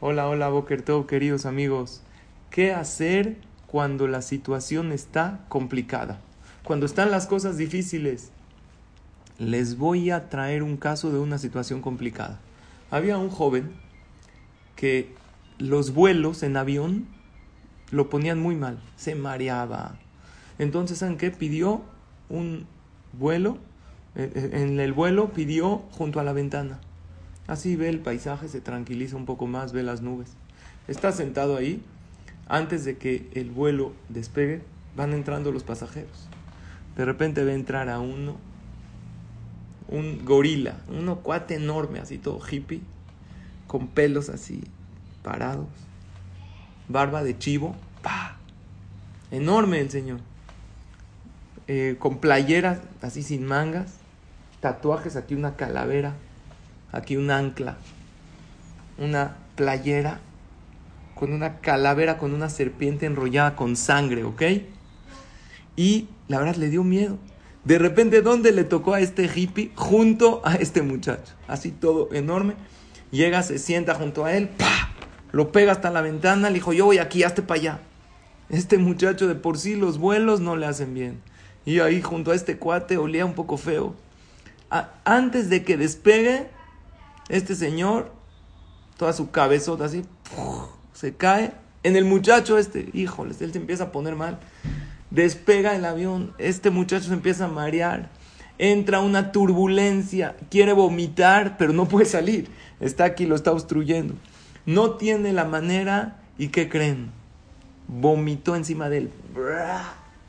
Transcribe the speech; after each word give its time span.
Hola, 0.00 0.28
hola, 0.28 0.48
Boker 0.48 0.82
Tov, 0.82 1.06
queridos 1.06 1.46
amigos. 1.46 2.02
¿Qué 2.50 2.72
hacer 2.72 3.36
cuando 3.66 4.06
la 4.08 4.22
situación 4.22 4.92
está 4.92 5.44
complicada? 5.48 6.20
Cuando 6.64 6.86
están 6.86 7.10
las 7.10 7.26
cosas 7.26 7.56
difíciles. 7.56 8.30
Les 9.38 9.76
voy 9.76 10.10
a 10.10 10.28
traer 10.28 10.62
un 10.62 10.76
caso 10.76 11.10
de 11.12 11.18
una 11.18 11.38
situación 11.38 11.82
complicada. 11.82 12.40
Había 12.90 13.18
un 13.18 13.30
joven 13.30 13.72
que 14.76 15.14
los 15.58 15.92
vuelos 15.92 16.42
en 16.42 16.56
avión 16.56 17.06
lo 17.90 18.08
ponían 18.08 18.40
muy 18.40 18.56
mal, 18.56 18.78
se 18.96 19.14
mareaba, 19.14 19.98
entonces, 20.58 20.98
¿saben 20.98 21.16
qué? 21.16 21.30
Pidió 21.30 21.82
un 22.28 22.66
vuelo, 23.12 23.58
eh, 24.14 24.30
eh, 24.34 24.50
en 24.54 24.80
el 24.80 24.92
vuelo 24.92 25.32
pidió 25.32 25.82
junto 25.92 26.18
a 26.20 26.24
la 26.24 26.32
ventana. 26.32 26.80
Así 27.46 27.76
ve 27.76 27.88
el 27.88 28.00
paisaje, 28.00 28.48
se 28.48 28.60
tranquiliza 28.60 29.16
un 29.16 29.24
poco 29.24 29.46
más, 29.46 29.72
ve 29.72 29.82
las 29.82 30.02
nubes. 30.02 30.32
Está 30.88 31.12
sentado 31.12 31.56
ahí, 31.56 31.82
antes 32.48 32.84
de 32.84 32.96
que 32.96 33.28
el 33.34 33.50
vuelo 33.50 33.92
despegue, 34.08 34.62
van 34.96 35.12
entrando 35.12 35.52
los 35.52 35.62
pasajeros. 35.62 36.28
De 36.96 37.04
repente 37.04 37.44
ve 37.44 37.54
entrar 37.54 37.88
a 37.88 38.00
uno, 38.00 38.36
un 39.88 40.24
gorila, 40.24 40.76
uno 40.88 41.16
cuate 41.16 41.54
enorme, 41.54 42.00
así 42.00 42.18
todo 42.18 42.40
hippie, 42.40 42.80
con 43.66 43.88
pelos 43.88 44.28
así 44.28 44.62
parados, 45.22 45.66
barba 46.88 47.22
de 47.22 47.38
chivo, 47.38 47.76
¡pa! 48.02 48.38
Enorme 49.30 49.80
el 49.80 49.90
señor. 49.90 50.20
Eh, 51.68 51.96
con 51.98 52.18
playeras 52.18 52.78
así 53.02 53.22
sin 53.22 53.44
mangas, 53.44 53.94
tatuajes, 54.60 55.16
aquí 55.16 55.34
una 55.34 55.56
calavera, 55.56 56.14
aquí 56.92 57.16
un 57.16 57.30
ancla, 57.30 57.76
una 58.98 59.36
playera 59.54 60.20
con 61.14 61.32
una 61.32 61.60
calavera, 61.60 62.18
con 62.18 62.34
una 62.34 62.50
serpiente 62.50 63.06
enrollada 63.06 63.56
con 63.56 63.74
sangre, 63.74 64.24
¿ok? 64.24 64.42
Y 65.74 66.08
la 66.28 66.38
verdad 66.38 66.56
le 66.56 66.68
dio 66.68 66.84
miedo. 66.84 67.18
De 67.64 67.78
repente, 67.78 68.22
¿dónde 68.22 68.52
le 68.52 68.64
tocó 68.64 68.94
a 68.94 69.00
este 69.00 69.30
hippie? 69.34 69.72
Junto 69.74 70.42
a 70.44 70.54
este 70.54 70.82
muchacho. 70.82 71.34
Así 71.48 71.72
todo 71.72 72.10
enorme. 72.12 72.54
Llega, 73.10 73.42
se 73.42 73.58
sienta 73.58 73.94
junto 73.94 74.24
a 74.24 74.34
él, 74.34 74.48
¡pa! 74.48 74.90
Lo 75.32 75.52
pega 75.52 75.72
hasta 75.72 75.90
la 75.90 76.02
ventana, 76.02 76.48
le 76.48 76.54
dijo, 76.54 76.72
yo 76.72 76.84
voy 76.84 76.98
aquí, 76.98 77.22
hazte 77.22 77.42
para 77.42 77.60
allá. 77.60 77.80
Este 78.48 78.78
muchacho 78.78 79.26
de 79.26 79.34
por 79.34 79.58
sí 79.58 79.74
los 79.74 79.98
vuelos 79.98 80.40
no 80.40 80.54
le 80.56 80.66
hacen 80.66 80.94
bien. 80.94 81.20
Y 81.64 81.80
ahí 81.80 82.00
junto 82.00 82.30
a 82.30 82.34
este 82.34 82.58
cuate 82.58 82.98
olía 82.98 83.24
un 83.24 83.34
poco 83.34 83.56
feo. 83.56 83.94
antes 85.04 85.48
de 85.48 85.64
que 85.64 85.76
despegue, 85.76 86.48
este 87.28 87.54
señor, 87.54 88.12
toda 88.96 89.12
su 89.12 89.30
cabezota 89.30 89.86
así, 89.86 90.04
se 90.92 91.14
cae 91.14 91.52
en 91.82 91.96
el 91.96 92.04
muchacho 92.04 92.58
este. 92.58 92.88
Híjoles, 92.92 93.40
él 93.42 93.52
se 93.52 93.58
empieza 93.58 93.84
a 93.84 93.92
poner 93.92 94.16
mal. 94.16 94.38
Despega 95.10 95.76
el 95.76 95.84
avión, 95.84 96.34
este 96.38 96.70
muchacho 96.70 97.08
se 97.08 97.14
empieza 97.14 97.46
a 97.46 97.48
marear. 97.48 98.10
Entra 98.58 99.00
una 99.00 99.32
turbulencia, 99.32 100.36
quiere 100.50 100.72
vomitar, 100.72 101.56
pero 101.58 101.72
no 101.72 101.86
puede 101.88 102.06
salir. 102.06 102.48
Está 102.80 103.04
aquí, 103.04 103.26
lo 103.26 103.34
está 103.34 103.52
obstruyendo. 103.52 104.14
No 104.64 104.92
tiene 104.92 105.32
la 105.32 105.44
manera, 105.44 106.20
¿y 106.38 106.48
qué 106.48 106.68
creen? 106.68 107.10
Vomitó 107.86 108.56
encima 108.56 108.88
de 108.88 108.98
él 108.98 109.10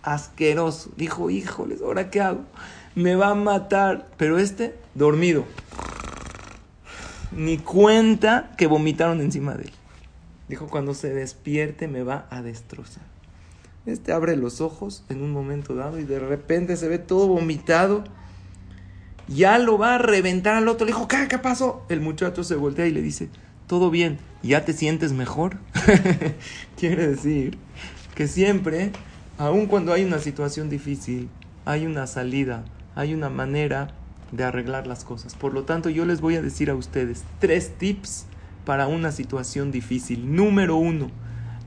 asqueroso. 0.08 0.90
Dijo, 0.96 1.30
híjoles, 1.30 1.82
¿ahora 1.82 2.10
qué 2.10 2.22
hago? 2.22 2.42
Me 2.96 3.16
va 3.16 3.30
a 3.30 3.36
matar. 3.36 4.08
Pero 4.18 4.40
este, 4.40 4.76
dormido. 4.96 5.46
Ni 7.32 7.58
cuenta 7.58 8.54
que 8.58 8.68
vomitaron 8.68 9.22
encima 9.22 9.56
de 9.56 9.66
él. 9.66 9.72
Dijo, 10.48 10.68
cuando 10.68 10.94
se 10.94 11.14
despierte 11.14 11.88
me 11.88 12.04
va 12.04 12.28
a 12.30 12.42
destrozar. 12.42 13.04
Este 13.86 14.12
abre 14.12 14.36
los 14.36 14.62
ojos 14.62 15.04
en 15.10 15.22
un 15.22 15.32
momento 15.32 15.76
dado 15.76 16.00
y 16.00 16.04
de 16.04 16.20
repente 16.20 16.78
se 16.78 16.88
ve 16.88 17.00
todo 17.00 17.28
vomitado. 17.28 18.04
Ya 19.28 19.60
lo 19.60 19.78
va 19.78 19.96
a 19.96 19.98
reventar 19.98 20.56
al 20.56 20.68
otro. 20.68 20.86
Le 20.86 20.94
dijo, 20.94 21.08
¿qué, 21.08 21.28
qué 21.28 21.38
pasó? 21.38 21.86
El 21.90 22.02
muchacho 22.02 22.44
se 22.44 22.56
voltea 22.56 22.88
y 22.88 22.92
le 22.92 23.02
dice, 23.02 23.30
todo 23.68 23.90
bien, 23.90 24.20
¿ya 24.44 24.64
te 24.64 24.74
sientes 24.74 25.12
mejor? 25.12 25.58
Quiere 26.78 27.08
decir 27.08 27.58
que 28.16 28.28
siempre 28.28 28.92
Aun 29.40 29.68
cuando 29.68 29.94
hay 29.94 30.04
una 30.04 30.18
situación 30.18 30.68
difícil, 30.68 31.30
hay 31.64 31.86
una 31.86 32.08
salida, 32.08 32.66
hay 32.96 33.14
una 33.14 33.30
manera 33.30 33.92
de 34.32 34.44
arreglar 34.44 34.88
las 34.88 35.04
cosas. 35.04 35.36
Por 35.36 35.54
lo 35.54 35.64
tanto, 35.64 35.90
yo 35.90 36.06
les 36.06 36.22
voy 36.22 36.36
a 36.36 36.42
decir 36.42 36.70
a 36.70 36.76
ustedes 36.76 37.24
tres 37.40 37.78
tips 37.78 38.26
para 38.66 38.88
una 38.88 39.12
situación 39.12 39.72
difícil. 39.72 40.36
Número 40.36 40.76
uno, 40.76 41.10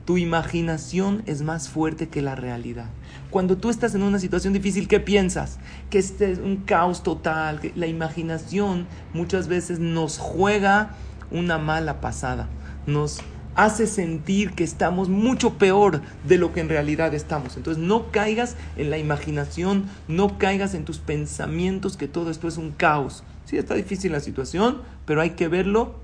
tu 0.05 0.17
imaginación 0.17 1.23
es 1.25 1.41
más 1.41 1.69
fuerte 1.69 2.09
que 2.09 2.21
la 2.21 2.35
realidad. 2.35 2.89
Cuando 3.29 3.57
tú 3.57 3.69
estás 3.69 3.95
en 3.95 4.03
una 4.03 4.19
situación 4.19 4.53
difícil, 4.53 4.87
¿qué 4.87 4.99
piensas? 4.99 5.57
Que 5.89 5.99
este 5.99 6.31
es 6.31 6.39
un 6.39 6.57
caos 6.57 7.01
total, 7.03 7.59
la 7.75 7.87
imaginación 7.87 8.87
muchas 9.13 9.47
veces 9.47 9.79
nos 9.79 10.17
juega 10.17 10.91
una 11.31 11.57
mala 11.57 12.01
pasada, 12.01 12.49
nos 12.85 13.21
hace 13.55 13.87
sentir 13.87 14.51
que 14.53 14.63
estamos 14.63 15.09
mucho 15.09 15.57
peor 15.57 16.01
de 16.27 16.37
lo 16.37 16.53
que 16.53 16.61
en 16.61 16.69
realidad 16.69 17.13
estamos. 17.13 17.57
Entonces 17.57 17.83
no 17.83 18.11
caigas 18.11 18.55
en 18.77 18.89
la 18.89 18.97
imaginación, 18.97 19.85
no 20.07 20.37
caigas 20.37 20.73
en 20.73 20.85
tus 20.85 20.99
pensamientos 20.99 21.97
que 21.97 22.07
todo 22.07 22.31
esto 22.31 22.47
es 22.47 22.57
un 22.57 22.71
caos. 22.71 23.23
Sí, 23.45 23.57
está 23.57 23.75
difícil 23.75 24.11
la 24.11 24.19
situación, 24.19 24.81
pero 25.05 25.21
hay 25.21 25.31
que 25.31 25.47
verlo 25.47 25.95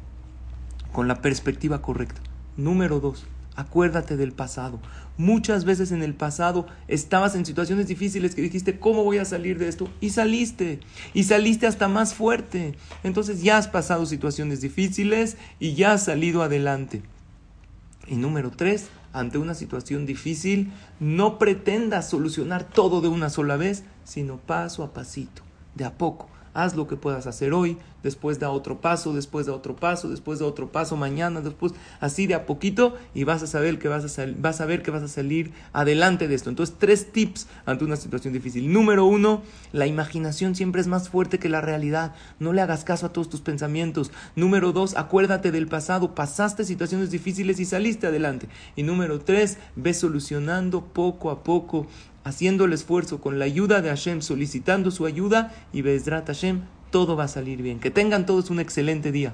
con 0.91 1.07
la 1.07 1.21
perspectiva 1.21 1.81
correcta. 1.81 2.21
Número 2.57 2.99
dos, 2.99 3.25
acuérdate 3.55 4.17
del 4.17 4.31
pasado. 4.31 4.79
Muchas 5.17 5.65
veces 5.65 5.91
en 5.91 6.03
el 6.03 6.13
pasado 6.13 6.67
estabas 6.87 7.35
en 7.35 7.45
situaciones 7.45 7.87
difíciles 7.87 8.35
que 8.35 8.41
dijiste, 8.41 8.79
¿cómo 8.79 9.03
voy 9.03 9.17
a 9.17 9.25
salir 9.25 9.57
de 9.57 9.67
esto? 9.67 9.89
Y 9.99 10.11
saliste, 10.11 10.79
y 11.13 11.23
saliste 11.23 11.65
hasta 11.65 11.87
más 11.87 12.13
fuerte. 12.13 12.75
Entonces 13.03 13.41
ya 13.41 13.57
has 13.57 13.67
pasado 13.67 14.05
situaciones 14.05 14.61
difíciles 14.61 15.37
y 15.59 15.73
ya 15.73 15.93
has 15.93 16.05
salido 16.05 16.43
adelante. 16.43 17.01
Y 18.07 18.15
número 18.15 18.51
tres, 18.51 18.89
ante 19.13 19.37
una 19.37 19.53
situación 19.53 20.05
difícil, 20.05 20.71
no 20.99 21.37
pretendas 21.37 22.09
solucionar 22.09 22.63
todo 22.63 23.01
de 23.01 23.07
una 23.09 23.29
sola 23.29 23.57
vez, 23.57 23.83
sino 24.03 24.37
paso 24.37 24.83
a 24.83 24.93
pasito, 24.93 25.41
de 25.75 25.85
a 25.85 25.97
poco 25.97 26.29
haz 26.57 26.75
lo 26.75 26.87
que 26.87 26.95
puedas 26.95 27.27
hacer 27.27 27.53
hoy, 27.53 27.77
después 28.01 28.39
da 28.39 28.49
otro 28.49 28.81
paso, 28.81 29.13
después 29.13 29.45
da 29.45 29.53
otro 29.53 29.75
paso, 29.75 30.09
después 30.09 30.39
da 30.39 30.47
otro 30.47 30.71
paso 30.71 30.97
mañana, 30.97 31.41
después 31.41 31.73
así 31.99 32.25
de 32.25 32.33
a 32.33 32.47
poquito 32.47 32.95
y 33.13 33.25
vas 33.25 33.43
a 33.43 33.47
saber 33.47 33.77
que 33.77 33.87
vas 33.87 34.17
a, 34.17 34.25
vas 34.39 34.59
a 34.59 34.67
que 34.67 34.89
vas 34.91 35.03
a 35.03 35.07
salir 35.07 35.53
adelante 35.71 36.27
de 36.27 36.33
esto. 36.33 36.49
Entonces, 36.49 36.75
tres 36.79 37.11
tips 37.11 37.47
ante 37.67 37.85
una 37.85 37.95
situación 37.95 38.33
difícil. 38.33 38.73
Número 38.73 39.05
uno, 39.05 39.43
la 39.71 39.85
imaginación 39.85 40.55
siempre 40.55 40.81
es 40.81 40.87
más 40.87 41.09
fuerte 41.09 41.37
que 41.37 41.47
la 41.47 41.61
realidad. 41.61 42.15
No 42.39 42.53
le 42.53 42.61
hagas 42.61 42.83
caso 42.83 43.05
a 43.05 43.13
todos 43.13 43.29
tus 43.29 43.41
pensamientos. 43.41 44.11
Número 44.35 44.73
dos, 44.73 44.97
acuérdate 44.97 45.51
del 45.51 45.67
pasado. 45.67 46.15
Pasaste 46.15 46.63
situaciones 46.63 47.11
difíciles 47.11 47.59
y 47.59 47.65
saliste 47.65 48.07
adelante. 48.07 48.49
Y 48.75 48.81
número 48.81 49.19
tres, 49.19 49.59
ve 49.75 49.93
solucionando 49.93 50.85
poco 50.85 51.29
a 51.29 51.43
poco 51.43 51.85
haciendo 52.27 52.65
el 52.65 52.73
esfuerzo 52.73 53.21
con 53.21 53.39
la 53.39 53.45
ayuda 53.45 53.81
de 53.81 53.89
Hashem, 53.89 54.21
solicitando 54.21 54.91
su 54.91 55.05
ayuda 55.05 55.53
y 55.71 55.81
Bezrat 55.81 56.27
Hashem, 56.27 56.61
todo 56.91 57.15
va 57.15 57.25
a 57.25 57.27
salir 57.27 57.61
bien. 57.61 57.79
Que 57.79 57.91
tengan 57.91 58.25
todos 58.25 58.49
un 58.49 58.59
excelente 58.59 59.11
día. 59.11 59.33